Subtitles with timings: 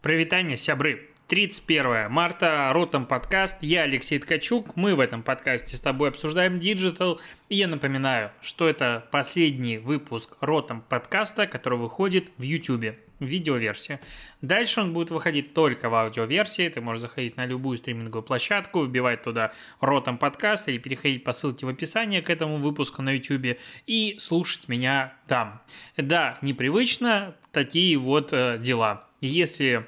[0.00, 1.08] Прывітанне, сябры!
[1.26, 7.20] 31 марта, Ротом подкаст, я Алексей Ткачук, мы в этом подкасте с тобой обсуждаем диджитал,
[7.48, 14.00] и я напоминаю, что это последний выпуск Ротом подкаста, который выходит в YouTube, видеоверсия.
[14.40, 19.24] Дальше он будет выходить только в аудиоверсии, ты можешь заходить на любую стриминговую площадку, вбивать
[19.24, 23.58] туда Ротом подкаст или переходить по ссылке в описании к этому выпуску на YouTube
[23.88, 25.60] и слушать меня там.
[25.96, 29.07] Да, непривычно, такие вот э, дела.
[29.20, 29.86] Если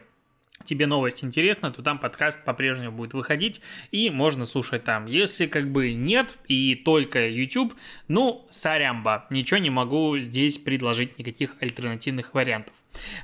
[0.64, 3.60] тебе новость интересна, то там подкаст по-прежнему будет выходить,
[3.90, 5.06] и можно слушать там.
[5.06, 7.74] Если как бы нет и только YouTube,
[8.08, 12.74] ну, сорямба, ничего не могу здесь предложить никаких альтернативных вариантов.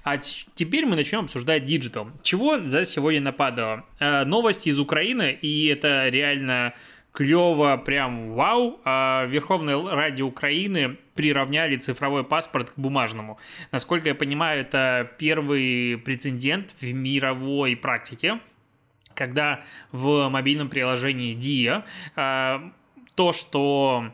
[0.05, 2.09] А теперь мы начнем обсуждать диджитал.
[2.23, 3.85] Чего за сегодня нападало?
[3.99, 6.75] Э, новости из Украины, и это реально
[7.13, 8.81] клево, прям вау.
[8.85, 13.39] А Верховная Ради Украины приравняли цифровой паспорт к бумажному.
[13.73, 18.39] Насколько я понимаю, это первый прецедент в мировой практике,
[19.15, 22.73] когда в мобильном приложении DIA а,
[23.15, 24.13] то, что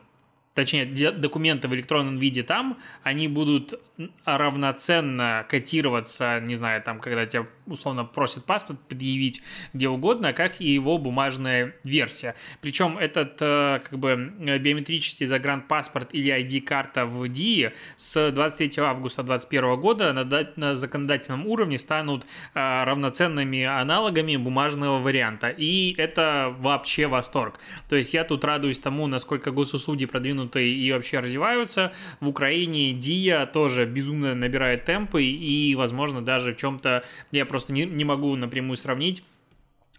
[0.54, 3.80] точнее, документы в электронном виде там, они будут
[4.24, 10.68] равноценно котироваться, не знаю, там, когда тебя условно просят паспорт предъявить где угодно, как и
[10.70, 12.34] его бумажная версия.
[12.60, 19.80] Причем этот э, как бы биометрический загранпаспорт или ID-карта в ДИИ с 23 августа 2021
[19.80, 20.12] года
[20.56, 22.24] на, законодательном уровне станут
[22.54, 25.48] э, равноценными аналогами бумажного варианта.
[25.48, 27.58] И это вообще восторг.
[27.88, 31.92] То есть я тут радуюсь тому, насколько госуслуги продвинутые и вообще развиваются.
[32.20, 37.84] В Украине ДИА тоже безумно набирает темпы и, возможно, даже в чем-то я просто не,
[37.84, 39.22] не могу напрямую сравнить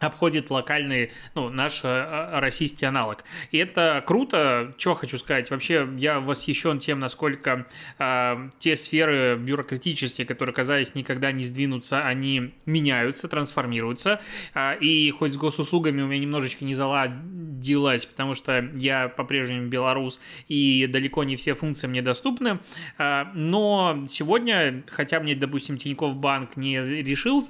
[0.04, 3.24] обходит локальный, ну, наш э, российский аналог.
[3.52, 4.74] И это круто.
[4.78, 5.50] Что хочу сказать?
[5.50, 7.66] Вообще, я восхищен тем, насколько
[8.00, 14.22] э, те сферы бюрократические, которые, казались, никогда не сдвинутся, они меняются, трансформируются.
[14.54, 20.20] Э, и хоть с госуслугами у меня немножечко не заладилось, потому что я по-прежнему белорус,
[20.48, 22.60] и далеко не все функции мне доступны.
[22.98, 27.44] Э, но сегодня, хотя мне, допустим, Тинькофф Банк не решил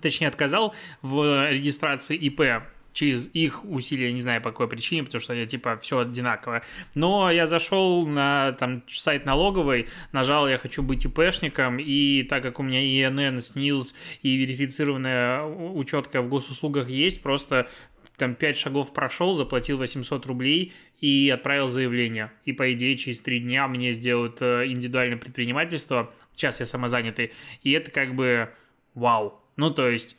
[0.00, 5.32] точнее отказал в регистрации ИП через их усилия, не знаю по какой причине, потому что
[5.32, 6.62] я типа все одинаково.
[6.94, 12.58] Но я зашел на там сайт налоговой, нажал я хочу быть ИПшником, и так как
[12.58, 17.68] у меня ИНН, СНИЛС и верифицированная учетка в госуслугах есть, просто
[18.16, 22.32] там 5 шагов прошел, заплатил 800 рублей и отправил заявление.
[22.44, 26.12] И, по идее, через 3 дня мне сделают э, индивидуальное предпринимательство.
[26.34, 27.32] Сейчас я самозанятый.
[27.62, 28.50] И это как бы
[28.94, 29.40] вау.
[29.58, 30.16] Ну, то есть,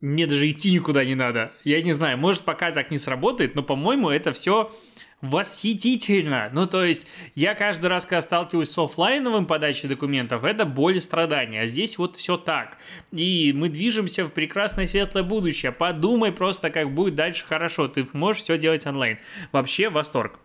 [0.00, 1.52] мне даже идти никуда не надо.
[1.64, 4.72] Я не знаю, может, пока так не сработает, но, по-моему, это все
[5.20, 6.48] восхитительно.
[6.52, 11.00] Ну, то есть, я каждый раз, когда сталкиваюсь с офлайновым подачей документов, это боль и
[11.00, 11.62] страдания.
[11.62, 12.78] А здесь вот все так.
[13.10, 15.72] И мы движемся в прекрасное светлое будущее.
[15.72, 17.88] Подумай просто, как будет дальше хорошо.
[17.88, 19.18] Ты можешь все делать онлайн.
[19.50, 20.38] Вообще восторг.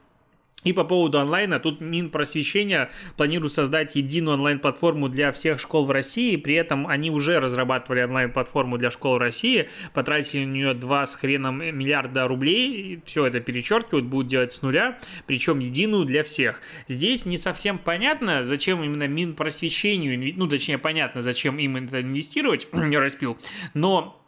[0.65, 6.35] И по поводу онлайна, тут Минпросвещение планирует создать единую онлайн-платформу для всех школ в России,
[6.35, 11.59] при этом они уже разрабатывали онлайн-платформу для школ России, потратили на нее 2 с хреном
[11.59, 16.61] миллиарда рублей, все это перечеркивают, будут делать с нуля, причем единую для всех.
[16.87, 22.97] Здесь не совсем понятно, зачем именно Минпросвещению, ну точнее понятно, зачем им это инвестировать, не
[22.97, 23.37] распил,
[23.75, 24.19] но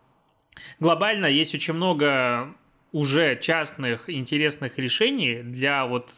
[0.79, 2.53] глобально есть очень много
[2.91, 6.11] уже частных интересных решений для вот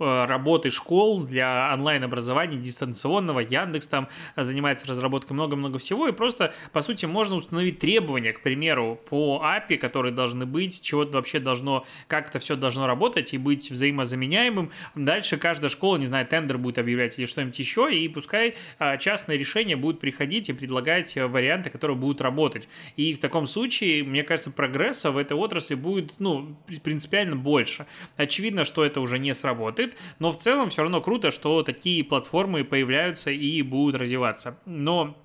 [0.00, 3.40] работы школ для онлайн-образования дистанционного.
[3.40, 6.08] Яндекс там занимается разработкой много-много всего.
[6.08, 11.04] И просто, по сути, можно установить требования, к примеру, по API, которые должны быть, чего
[11.04, 14.70] вообще должно, как это все должно работать и быть взаимозаменяемым.
[14.94, 19.38] Дальше каждая школа, не знаю, тендер будет объявлять или что-нибудь еще, и пускай а, частные
[19.38, 22.68] решения будут приходить и предлагать варианты, которые будут работать.
[22.96, 27.86] И в таком случае, мне кажется, прогресса в этой отрасли будет, ну, принципиально больше.
[28.16, 32.04] Очевидно, что это уже не сработает, будет, но в целом все равно круто, что такие
[32.04, 34.58] платформы появляются и будут развиваться.
[34.66, 35.16] Но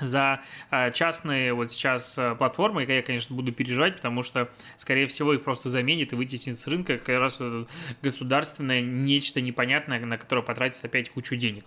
[0.00, 0.40] за
[0.70, 5.42] э, частные вот сейчас э, платформы, я, конечно, буду переживать, потому что, скорее всего, их
[5.42, 7.68] просто заменит и вытеснит с рынка как раз вот
[8.02, 11.64] государственное нечто непонятное, на которое потратить опять кучу денег.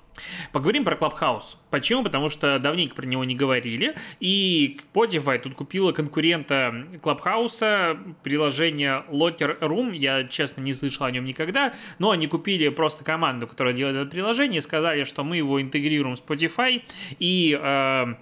[0.52, 1.58] Поговорим про Clubhouse.
[1.70, 2.04] Почему?
[2.04, 9.60] Потому что давненько про него не говорили, и Spotify тут купила конкурента Clubhouse, приложение Locker
[9.60, 13.98] Room, я, честно, не слышал о нем никогда, но они купили просто команду, которая делает
[13.98, 16.84] это приложение, сказали, что мы его интегрируем в Spotify,
[17.18, 18.14] и э,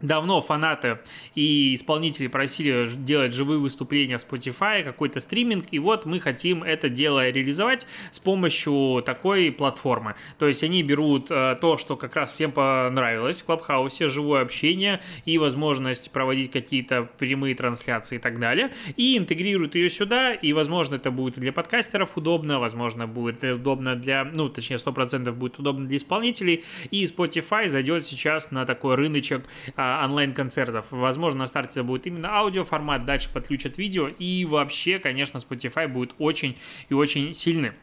[0.00, 1.00] Давно фанаты
[1.34, 6.88] и исполнители просили делать живые выступления в Spotify, какой-то стриминг, и вот мы хотим это
[6.88, 10.14] дело реализовать с помощью такой платформы.
[10.38, 15.00] То есть они берут э, то, что как раз всем понравилось в Клабхаусе, живое общение
[15.24, 20.94] и возможность проводить какие-то прямые трансляции и так далее, и интегрируют ее сюда, и, возможно,
[20.94, 25.96] это будет для подкастеров удобно, возможно, будет удобно для, ну, точнее, 100% будет удобно для
[25.96, 29.42] исполнителей, и Spotify зайдет сейчас на такой рыночек
[29.74, 30.90] а, онлайн-концертов.
[30.90, 36.56] Возможно, на старте будет именно аудиоформат, дальше подключат видео, и вообще, конечно, Spotify будет очень
[36.88, 37.74] и очень сильным.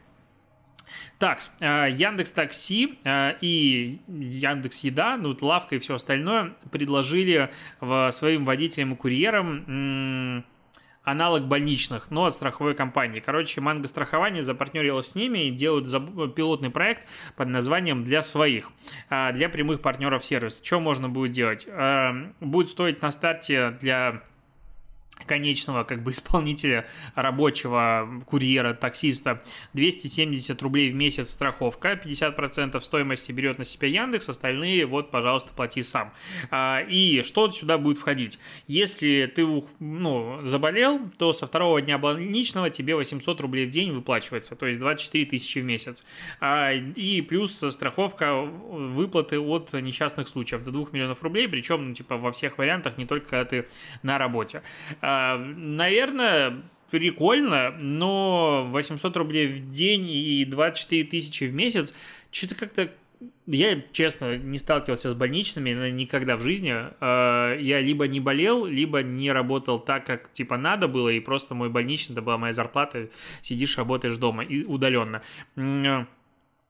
[1.18, 7.52] Так, э, Яндекс Такси э, и Яндекс Еда, ну, лавка и все остальное предложили
[8.12, 10.44] своим водителям и курьерам
[11.06, 13.20] аналог больничных, но от страховой компании.
[13.20, 15.88] Короче, Манго страхование запартнерилось с ними и делают
[16.36, 17.04] пилотный проект
[17.36, 18.72] под названием «Для своих»,
[19.10, 20.66] а, для прямых партнеров сервиса.
[20.66, 21.66] Что можно будет делать?
[21.68, 24.24] Э, будет стоить на старте для
[25.26, 29.42] конечного как бы исполнителя рабочего курьера, таксиста
[29.74, 35.84] 270 рублей в месяц страховка, 50% стоимости берет на себя Яндекс, остальные вот, пожалуйста, плати
[35.84, 36.14] сам.
[36.52, 38.40] А, и что сюда будет входить?
[38.68, 39.46] Если ты
[39.80, 44.80] ну, заболел, то со второго дня больничного тебе 800 рублей в день выплачивается, то есть
[44.80, 46.04] 24 тысячи в месяц.
[46.40, 52.18] А, и плюс страховка выплаты от несчастных случаев до 2 миллионов рублей, причем, ну, типа,
[52.18, 53.68] во всех вариантах, не только когда ты
[54.04, 54.62] на работе.
[55.08, 61.94] А, наверное, прикольно, но 800 рублей в день и 24 тысячи в месяц,
[62.32, 62.90] что-то как-то
[63.46, 66.74] я, честно, не сталкивался с больничными никогда в жизни.
[66.74, 71.54] А, я либо не болел, либо не работал так, как типа надо было, и просто
[71.54, 73.10] мой больничный, это была моя зарплата,
[73.44, 75.22] сидишь, работаешь дома и удаленно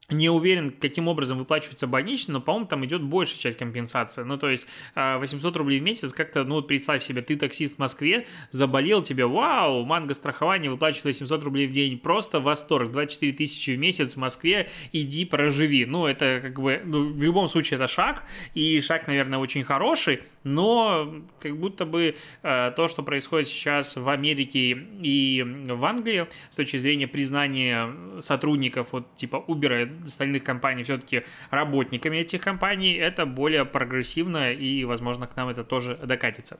[0.09, 4.23] не уверен, каким образом выплачивается больничный, но, по-моему, там идет большая часть компенсации.
[4.23, 7.75] Ну, то есть 800 а, рублей в месяц, как-то, ну, вот представь себе, ты таксист
[7.75, 13.33] в Москве, заболел тебе, вау, манго страхование выплачивает 800 рублей в день, просто восторг, 24
[13.33, 15.85] тысячи в месяц в Москве, иди проживи.
[15.85, 18.23] Ну, это как бы, ну, в любом случае это шаг,
[18.53, 24.07] и шаг, наверное, очень хороший, но как будто бы э, то, что происходит сейчас в
[24.07, 27.89] Америке и в Англии с точки зрения признания
[28.21, 35.27] сотрудников вот типа Uber остальных компаний все-таки работниками этих компаний, это более прогрессивно и, возможно,
[35.27, 36.59] к нам это тоже докатится.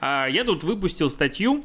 [0.00, 1.64] А, я тут выпустил статью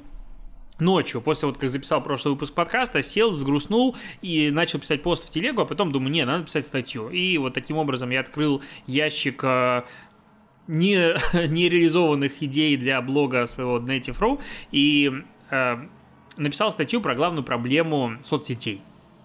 [0.79, 5.29] ночью, после вот как записал прошлый выпуск подкаста, сел, взгрустнул и начал писать пост в
[5.29, 7.09] телегу, а потом думаю, не, надо писать статью.
[7.09, 9.83] И вот таким образом я открыл ящик э,
[10.67, 11.15] не,
[11.47, 14.39] нереализованных идей для блога своего Native.ru
[14.71, 15.11] и
[15.49, 15.77] э,
[16.37, 18.81] написал статью про главную проблему соцсетей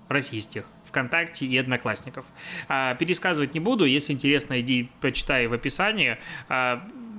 [0.08, 0.64] российских.
[0.92, 2.26] ВКонтакте и Одноклассников.
[2.68, 6.18] А, пересказывать не буду, если интересно, иди почитай в описании.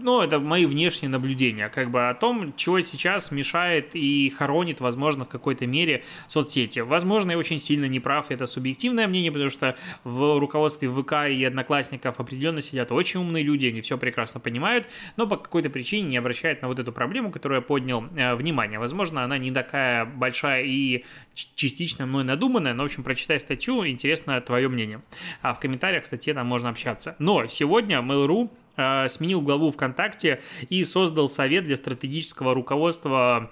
[0.04, 5.24] Ну, это мои внешние наблюдения, как бы о том, чего сейчас мешает и хоронит, возможно,
[5.24, 6.80] в какой-то мере соцсети.
[6.80, 11.42] Возможно, я очень сильно не прав, это субъективное мнение, потому что в руководстве ВК и
[11.46, 16.18] Одноклассников определенно сидят очень умные люди, они все прекрасно понимают, но по какой-то причине не
[16.18, 18.80] обращают на вот эту проблему, которую я поднял, э, внимание.
[18.80, 21.06] Возможно, она не такая большая и
[21.56, 25.02] частично мной надуманная, но, в общем, прочитай статью, интересно твое мнение.
[25.42, 27.16] А в комментариях, кстати, там можно общаться.
[27.20, 33.52] Но сегодня Mail.ru сменил главу ВКонтакте и создал совет для стратегического руководства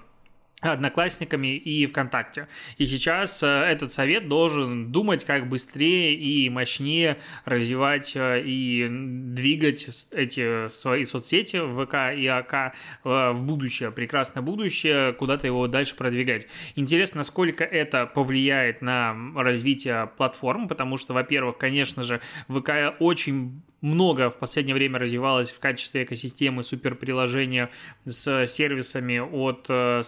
[0.62, 2.48] Одноклассниками и ВКонтакте.
[2.78, 9.88] И сейчас э, этот совет должен думать, как быстрее и мощнее развивать э, и двигать
[10.12, 12.74] эти свои соцсети ВК и АК
[13.04, 16.46] в будущее, прекрасное будущее, куда-то его дальше продвигать.
[16.76, 24.30] Интересно, насколько это повлияет на развитие платформ, потому что, во-первых, конечно же, ВК очень много
[24.30, 27.70] в последнее время развивалось в качестве экосистемы суперприложения
[28.04, 30.02] с сервисами от э,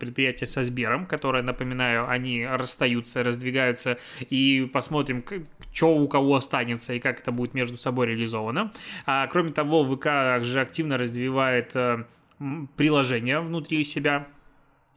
[0.00, 5.24] предприятия со Сбером, которое, напоминаю, они расстаются, раздвигаются, и посмотрим,
[5.72, 8.72] что у кого останется и как это будет между собой реализовано.
[9.06, 12.04] А, кроме того, ВК также активно развивает э,
[12.76, 14.26] приложения внутри себя,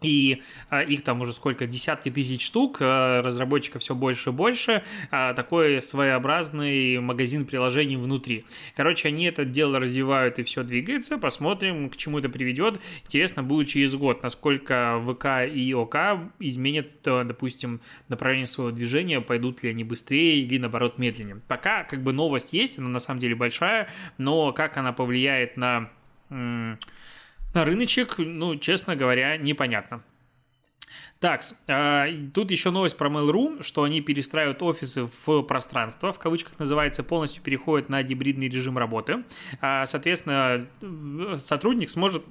[0.04, 4.84] и а, их там уже сколько, десятки тысяч штук, а, разработчиков все больше и больше,
[5.10, 8.46] а, такой своеобразный магазин приложений внутри.
[8.76, 12.80] Короче, они это дело развивают и все двигается, посмотрим, к чему это приведет.
[13.06, 15.96] Интересно будет через год, насколько ВК и ОК
[16.40, 21.42] изменят, допустим, направление своего движения, пойдут ли они быстрее или, наоборот, медленнее.
[21.48, 25.90] Пока как бы новость есть, она на самом деле большая, но как она повлияет на
[27.54, 30.04] на рыночек, ну, честно говоря, непонятно.
[31.20, 36.60] Так, а, тут еще новость про Mail.ru, что они перестраивают офисы в пространство, в кавычках
[36.60, 39.24] называется, полностью переходят на гибридный режим работы.
[39.62, 40.68] А, соответственно,
[41.40, 42.26] сотрудник сможет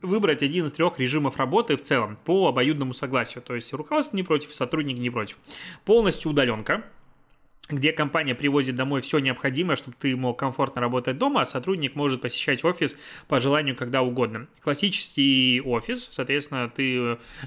[0.00, 3.42] выбрать один из трех режимов работы в целом по обоюдному согласию.
[3.42, 5.38] То есть руководство не против, сотрудник не против.
[5.84, 6.84] Полностью удаленка,
[7.70, 12.20] где компания привозит домой все необходимое, чтобы ты мог комфортно работать дома, а сотрудник может
[12.20, 12.94] посещать офис
[13.26, 14.48] по желанию когда угодно.
[14.60, 16.96] Классический офис, соответственно, ты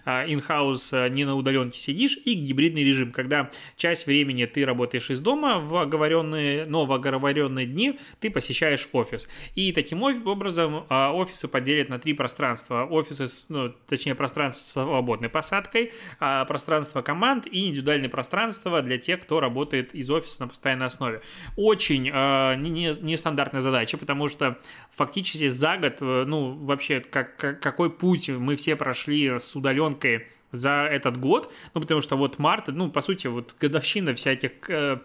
[0.05, 5.11] in-house а, а, не на удаленке сидишь, и гибридный режим, когда часть времени ты работаешь
[5.11, 9.27] из дома в оговоренные, но в оговоренные дни ты посещаешь офис.
[9.53, 12.87] И таким образом а, офисы поделят на три пространства.
[12.89, 19.39] Офисы, ну, точнее, пространство с свободной посадкой, пространство команд и индивидуальное пространство для тех, кто
[19.39, 21.21] работает из из офиса на постоянной основе.
[21.55, 24.57] Очень э, нестандартная не задача, потому что
[24.89, 30.27] фактически за год, э, ну, вообще, как, как, какой путь мы все прошли с удаленкой
[30.51, 34.99] за этот год, ну, потому что вот март, ну, по сути, вот годовщина всяких э,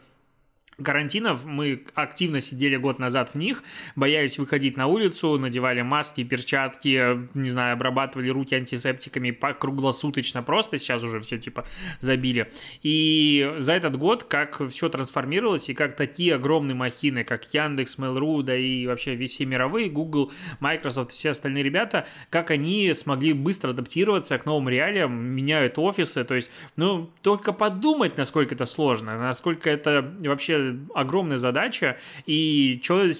[0.82, 3.62] карантинов мы активно сидели год назад в них,
[3.96, 11.02] боялись выходить на улицу, надевали маски, перчатки, не знаю, обрабатывали руки антисептиками круглосуточно просто, сейчас
[11.04, 11.64] уже все типа
[12.00, 12.50] забили.
[12.82, 18.42] И за этот год как все трансформировалось, и как такие огромные махины, как Яндекс, Mail.ru,
[18.42, 24.38] да и вообще все мировые, Google, Microsoft, все остальные ребята, как они смогли быстро адаптироваться
[24.38, 30.14] к новым реалиям, меняют офисы, то есть, ну, только подумать, насколько это сложно, насколько это
[30.20, 33.11] вообще огромная задача, и что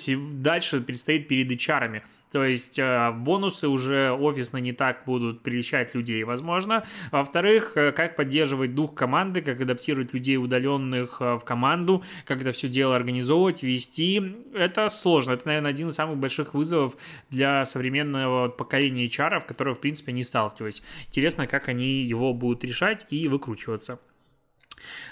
[0.43, 2.03] дальше предстоит перед HR.
[2.33, 6.83] То есть э, бонусы уже офисно не так будут прельщать людей, возможно.
[7.11, 12.53] Во-вторых, э, как поддерживать дух команды, как адаптировать людей удаленных э, в команду, как это
[12.53, 14.35] все дело организовывать, вести.
[14.55, 15.33] Это сложно.
[15.33, 16.97] Это, наверное, один из самых больших вызовов
[17.29, 20.83] для современного поколения HR, которое, в принципе, не сталкивались.
[21.09, 24.01] Интересно, как они его будут решать и выкручиваться.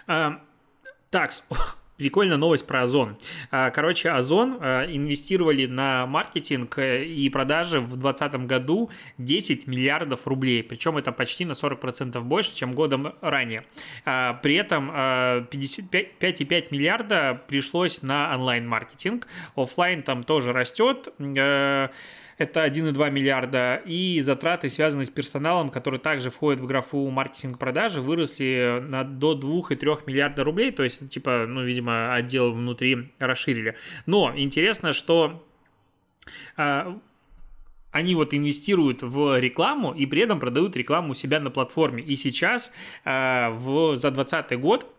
[0.06, 1.32] Так,
[2.00, 3.18] Прикольная новость про Озон.
[3.50, 10.26] А, короче, Озон а, инвестировали на маркетинг э, и продажи в 2020 году 10 миллиардов
[10.26, 10.62] рублей.
[10.62, 13.66] Причем это почти на 40% больше, чем годом ранее.
[14.06, 19.26] А, при этом 5,5 миллиарда пришлось на онлайн-маркетинг.
[19.54, 21.12] Оффлайн там тоже растет.
[22.40, 28.82] Это 1,2 миллиарда, и затраты, связанные с персоналом, который также входит в графу маркетинг-продажи, выросли
[28.88, 33.76] на, до 2,3 миллиарда рублей, то есть, типа, ну, видимо, отдел внутри расширили.
[34.06, 35.46] Но интересно, что
[36.56, 36.98] а,
[37.90, 42.02] они вот инвестируют в рекламу и при этом продают рекламу у себя на платформе.
[42.02, 42.72] И сейчас
[43.04, 44.90] э, в, за 2020 год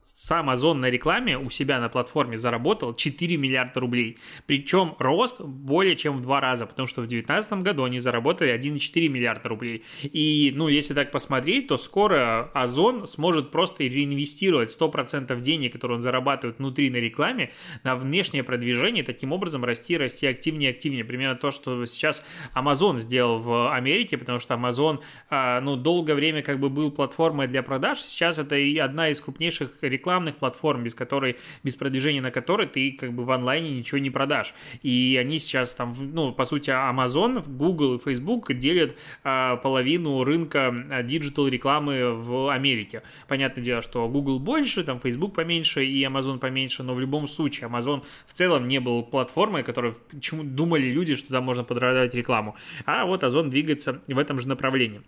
[0.00, 4.18] сам Озон на рекламе у себя на платформе заработал 4 миллиарда рублей.
[4.46, 9.08] Причем рост более чем в два раза, потому что в 2019 году они заработали 1,4
[9.08, 9.84] миллиарда рублей.
[10.02, 16.02] И, ну, если так посмотреть, то скоро Озон сможет просто реинвестировать 100% денег, которые он
[16.02, 17.52] зарабатывает внутри на рекламе,
[17.84, 21.04] на внешнее продвижение, таким образом расти, расти активнее активнее.
[21.04, 26.42] Примерно то, что сейчас Amazon сделал в Америке, потому что Amazon, а, ну, долгое время
[26.42, 30.94] как бы был платформой для продаж, сейчас это и одна из крупнейших рекламных платформ, без
[30.94, 34.54] которой, без продвижения на которой ты как бы в онлайне ничего не продашь.
[34.82, 41.02] И они сейчас там, ну, по сути, Amazon, Google и Facebook делят а, половину рынка
[41.04, 43.02] диджитал рекламы в Америке.
[43.28, 47.68] Понятное дело, что Google больше, там Facebook поменьше и Amazon поменьше, но в любом случае
[47.68, 52.56] Amazon в целом не был платформой, которой почему думали люди, что туда можно продавать рекламу.
[52.86, 55.02] А вот Озон двигается в этом же направлении.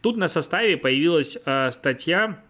[0.00, 2.42] Тут на составе появилась э, статья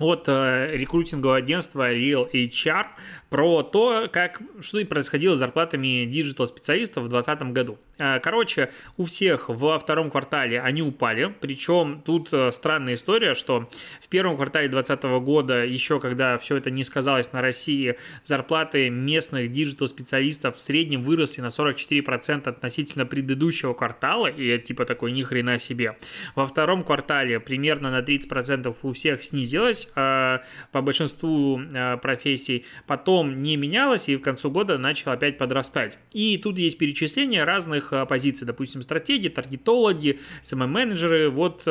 [0.00, 2.86] от э, рекрутингового агентства Real HR
[3.28, 7.78] про то, как, что и происходило с зарплатами диджитал-специалистов в 2020 году.
[7.98, 13.68] Э, короче, у всех во втором квартале они упали, причем тут э, странная история, что
[14.00, 19.52] в первом квартале 2020 года, еще когда все это не сказалось на России, зарплаты местных
[19.52, 25.58] диджитал-специалистов в среднем выросли на 44% относительно предыдущего квартала, и это типа такой ни хрена
[25.58, 25.96] себе.
[26.34, 30.38] Во втором квартале примерно на 30% у всех снизилось, Э,
[30.72, 35.98] по большинству э, профессий, потом не менялось и в концу года начал опять подрастать.
[36.12, 41.62] И тут есть перечисление разных э, позиций, допустим, стратегии, таргетологи, SMM-менеджеры, вот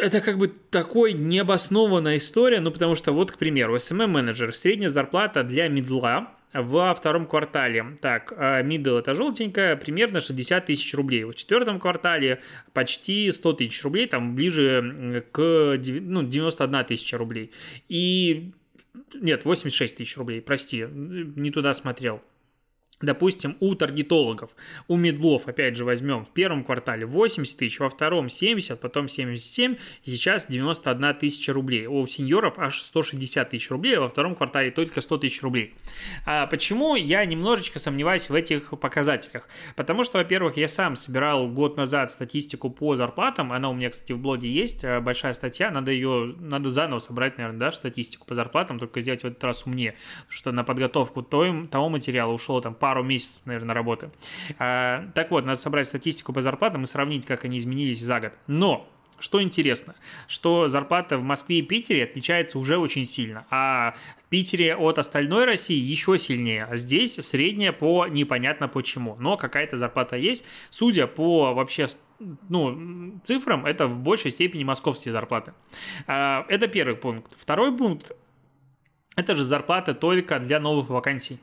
[0.00, 5.44] это как бы такой необоснованная история, ну потому что вот, к примеру, SMM-менеджер, средняя зарплата
[5.44, 7.96] для медла во втором квартале.
[8.00, 11.24] Так, middle это желтенькая, примерно 60 тысяч рублей.
[11.24, 12.40] В четвертом квартале
[12.72, 17.50] почти 100 тысяч рублей, там ближе к ну, 91 тысяча рублей.
[17.88, 18.52] И
[19.14, 22.22] нет, 86 тысяч рублей, прости, не туда смотрел.
[23.00, 24.50] Допустим, у таргетологов,
[24.86, 29.76] у медлов, опять же, возьмем в первом квартале 80 тысяч, во втором 70, потом 77,
[30.04, 31.86] и сейчас 91 тысяча рублей.
[31.86, 35.74] У сеньоров аж 160 тысяч рублей, а во втором квартале только 100 тысяч рублей.
[36.24, 39.48] А почему я немножечко сомневаюсь в этих показателях?
[39.74, 44.12] Потому что, во-первых, я сам собирал год назад статистику по зарплатам, она у меня, кстати,
[44.12, 48.34] в блоге есть, э, большая статья, надо ее, надо заново собрать, наверное, да, статистику по
[48.34, 52.60] зарплатам, только сделать в этот раз умнее, потому что на подготовку того, того материала ушло
[52.60, 54.10] там пару месяцев, наверное, работы.
[54.58, 58.34] А, так вот, надо собрать статистику по зарплатам и сравнить, как они изменились за год.
[58.46, 58.86] Но
[59.18, 59.94] что интересно,
[60.28, 65.46] что зарплата в Москве и Питере отличается уже очень сильно, а в Питере от остальной
[65.46, 71.54] России еще сильнее, а здесь средняя по непонятно почему, но какая-то зарплата есть, судя по
[71.54, 71.88] вообще
[72.50, 75.54] ну, цифрам, это в большей степени московские зарплаты.
[76.06, 77.32] А, это первый пункт.
[77.34, 78.12] Второй пункт–
[79.16, 81.38] это же зарплата только для новых вакансий.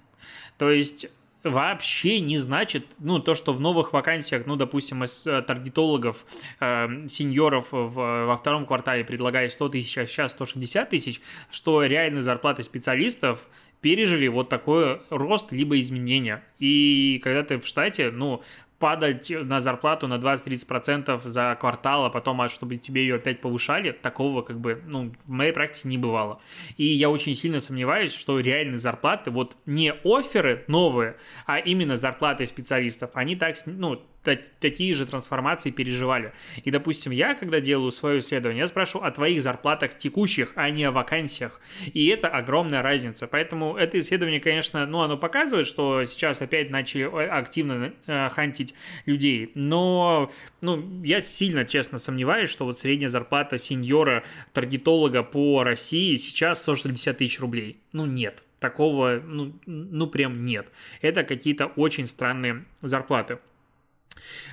[0.60, 1.08] То есть
[1.44, 6.26] вообще не значит, ну, то, что в новых вакансиях, ну, допустим, из э, таргетологов,
[6.60, 12.22] э, сеньоров в, во втором квартале предлагают 100 тысяч, а сейчас 160 тысяч, что реальные
[12.22, 13.50] зарплаты специалистов
[13.82, 16.44] пережили вот такой рост либо изменения.
[16.60, 18.44] И когда ты в штате, ну,
[18.82, 23.92] падать на зарплату на 20-30% за квартал, а потом, а чтобы тебе ее опять повышали,
[23.92, 26.42] такого как бы, ну, в моей практике не бывало.
[26.76, 32.46] И я очень сильно сомневаюсь, что реальные зарплаты, вот не оферы новые, а именно зарплаты
[32.48, 36.34] специалистов, они так, ну, такие же трансформации переживали.
[36.64, 40.84] И, допустим, я, когда делаю свое исследование, я спрашиваю о твоих зарплатах текущих, а не
[40.84, 41.60] о вакансиях.
[41.94, 43.28] И это огромная разница.
[43.28, 48.76] Поэтому это исследование, конечно, ну, оно показывает, что сейчас опять начали э, активно э, хантить
[49.06, 49.52] людей.
[49.56, 54.24] Но, ну, я сильно, честно, сомневаюсь, что вот средняя зарплата сеньора
[54.54, 57.78] таргетолога по России сейчас 160 тысяч рублей.
[57.92, 60.68] Ну, нет такого, ну, ну прям нет.
[61.02, 63.40] Это какие-то очень странные зарплаты.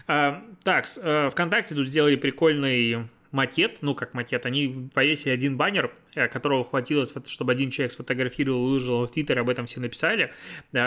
[0.07, 5.93] А, так, э, ВКонтакте тут сделали прикольный макет, ну как макет, они повесили один баннер,
[6.15, 10.33] э, которого хватило, чтобы один человек сфотографировал, выложил в Твиттер, об этом все написали.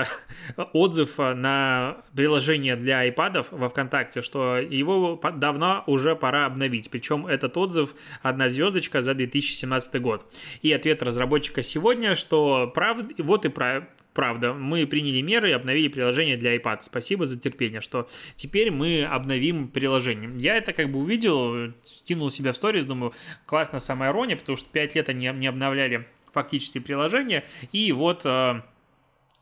[0.73, 6.89] Отзыв на приложение для iPad во ВКонтакте, что его давно уже пора обновить.
[6.89, 10.25] Причем этот отзыв одна звездочка за 2017 год.
[10.61, 12.97] И ответ разработчика сегодня, что прав...
[13.17, 16.79] вот и прав правда, мы приняли меры и обновили приложение для iPad.
[16.81, 20.31] Спасибо за терпение, что теперь мы обновим приложение.
[20.37, 23.13] Я это как бы увидел, скинул себя в сторис, думаю,
[23.45, 28.61] классно самая ирония, потому что 5 лет они не обновляли фактически приложение, и вот э,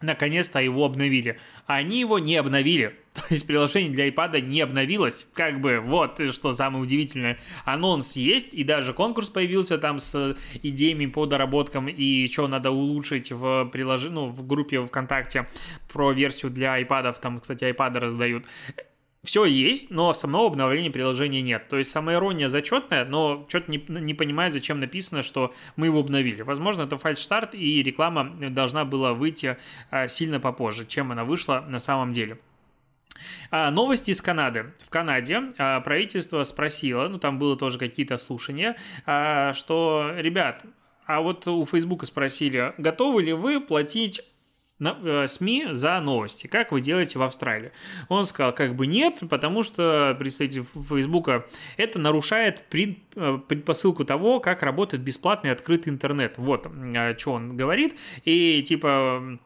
[0.02, 1.40] наконец-то его обновили.
[1.66, 2.96] Они его не обновили.
[3.14, 5.28] То есть приложение для iPad не обновилось.
[5.34, 7.38] Как бы вот что самое удивительное.
[7.66, 13.32] Анонс есть, и даже конкурс появился там с идеями по доработкам и что надо улучшить
[13.32, 15.48] в приложении, ну, в группе ВКонтакте
[15.92, 17.16] про версию для iPad.
[17.22, 18.46] Там, кстати, iPad раздают
[19.24, 21.68] все есть, но самого обновления приложения нет.
[21.68, 26.00] То есть самая ирония зачетная, но что-то не, не понимаю, зачем написано, что мы его
[26.00, 26.42] обновили.
[26.42, 29.58] Возможно, это фальш-старт, и реклама должна была выйти
[29.92, 32.40] а, сильно попозже, чем она вышла на самом деле.
[33.52, 34.72] А, новости из Канады.
[34.86, 38.78] В Канаде а, правительство спросило, ну там было тоже какие-то слушания,
[39.54, 40.64] что, ребят,
[41.06, 44.22] а вот у Фейсбука спросили, готовы ли вы платить
[44.80, 47.72] СМИ за новости, как вы делаете в Австралии.
[48.08, 51.46] Он сказал, как бы нет, потому что представитель Фейсбука
[51.78, 56.36] это нарушает э, предпосылку того, как работает бесплатный открытый интернет.
[56.38, 56.68] Вот
[57.18, 57.96] что он говорит.
[58.26, 59.40] И типа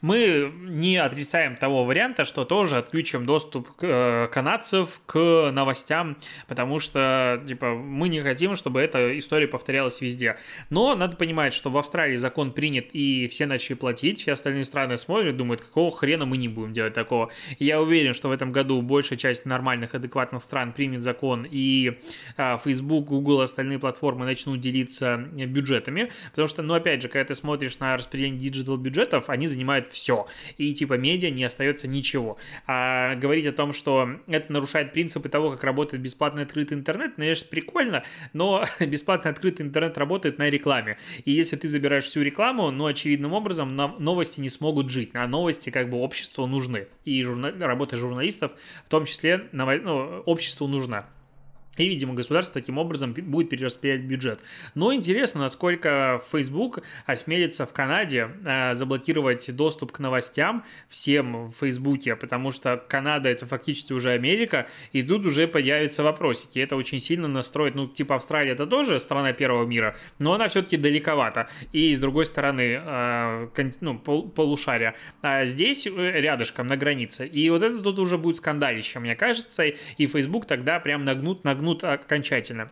[0.00, 7.42] мы не отрицаем того варианта, что тоже отключим доступ э, канадцев к новостям, потому что,
[7.46, 10.38] типа, мы не хотим, чтобы эта история повторялась везде.
[10.70, 14.98] Но надо понимать, что в Австралии закон принят, и все начали платить, все остальные страны
[14.98, 17.30] смотрят, думают, какого хрена мы не будем делать такого.
[17.58, 21.98] И я уверен, что в этом году большая часть нормальных, адекватных стран примет закон, и
[22.36, 27.34] э, Facebook, Google, остальные платформы начнут делиться бюджетами, потому что, ну, опять же, когда ты
[27.34, 30.26] смотришь на распределение диджитал бюджетов, они занимают занимают все.
[30.56, 32.38] И типа медиа не остается ничего.
[32.66, 37.46] А говорить о том, что это нарушает принципы того, как работает бесплатный открытый интернет, конечно,
[37.48, 38.02] прикольно,
[38.32, 40.98] но бесплатный открытый интернет работает на рекламе.
[41.24, 45.10] И если ты забираешь всю рекламу, ну, очевидным образом, новости не смогут жить.
[45.14, 46.86] А новости как бы обществу нужны.
[47.04, 47.52] И журна...
[47.58, 48.52] работа журналистов
[48.84, 51.06] в том числе ну, обществу нужна.
[51.78, 54.40] И, видимо, государство таким образом будет перераспределять бюджет.
[54.74, 62.16] Но интересно, насколько Facebook осмелится в Канаде э, заблокировать доступ к новостям всем в Фейсбуке,
[62.16, 66.58] потому что Канада это фактически уже Америка, и тут уже появятся вопросики.
[66.58, 70.76] Это очень сильно настроит, ну, типа Австралия это тоже страна первого мира, но она все-таки
[70.76, 71.48] далековато.
[71.72, 74.94] И с другой стороны, э, ну, полушария.
[75.22, 77.26] А здесь э, рядышком, на границе.
[77.26, 81.84] И вот это тут уже будет скандалище, мне кажется, и Facebook тогда прям нагнут, поймут
[81.84, 82.70] окончательно.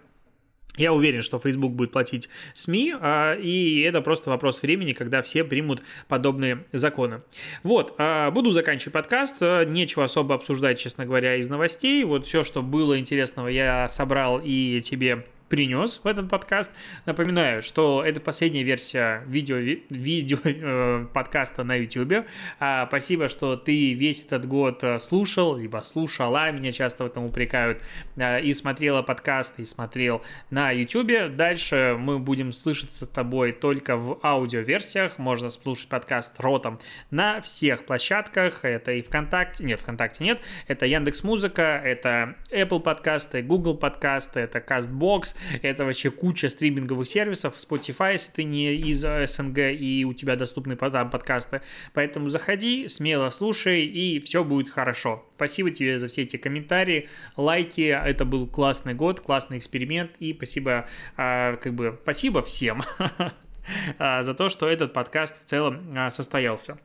[0.76, 5.42] Я уверен, что Facebook будет платить СМИ, а, и это просто вопрос времени, когда все
[5.42, 7.22] примут подобные законы.
[7.62, 9.40] Вот, а, буду заканчивать подкаст.
[9.40, 12.04] Нечего особо обсуждать, честно говоря, из новостей.
[12.04, 16.72] Вот все, что было интересного, я собрал и тебе принес в этот подкаст.
[17.04, 19.56] Напоминаю, что это последняя версия видео,
[19.90, 22.26] видео э, подкаста на YouTube.
[22.58, 27.24] А, спасибо, что ты весь этот год э, слушал, либо слушала, меня часто в этом
[27.24, 27.82] упрекают,
[28.16, 31.36] э, и смотрела подкаст, и смотрел на YouTube.
[31.36, 35.18] Дальше мы будем слышаться с тобой только в аудиоверсиях.
[35.18, 36.78] Можно слушать подкаст ротом
[37.10, 38.64] на всех площадках.
[38.64, 40.40] Это и ВКонтакте, нет, ВКонтакте нет.
[40.66, 47.56] Это Яндекс Музыка, это Apple подкасты, Google подкасты, это CastBox, это вообще куча стриминговых сервисов,
[47.56, 51.62] Spotify, если ты не из СНГ и у тебя доступны там подкасты.
[51.92, 55.24] Поэтому заходи, смело слушай, и все будет хорошо.
[55.36, 57.82] Спасибо тебе за все эти комментарии, лайки.
[57.82, 62.82] Это был классный год, классный эксперимент, и спасибо, а, как бы, спасибо всем
[63.98, 66.78] а, за то, что этот подкаст в целом а, состоялся.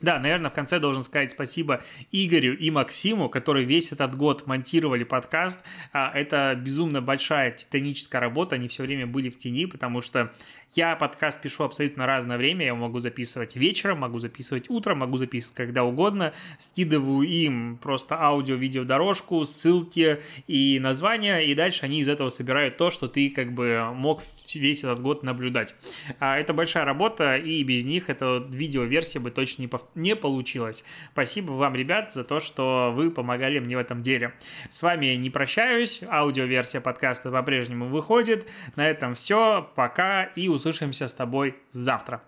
[0.00, 5.04] Да, наверное, в конце должен сказать спасибо Игорю и Максиму, которые весь этот год монтировали
[5.04, 5.60] подкаст.
[5.92, 10.32] А, это безумно большая титаническая работа, они все время были в тени, потому что
[10.74, 15.56] я подкаст пишу абсолютно разное время, я могу записывать вечером, могу записывать утром, могу записывать
[15.56, 22.28] когда угодно, скидываю им просто аудио-видео дорожку, ссылки и названия, и дальше они из этого
[22.28, 24.22] собирают то, что ты как бы мог
[24.54, 25.74] весь этот год наблюдать.
[26.20, 29.84] А, это большая работа, и без них эта видео-версия бы точно не, пов...
[29.94, 30.84] не получилась.
[31.12, 34.34] Спасибо вам, ребят, за то, что вы помогали мне в этом деле.
[34.68, 38.48] С вами не прощаюсь, аудиоверсия подкаста по-прежнему выходит.
[38.76, 42.22] На этом все, пока и услышимся с тобой завтра.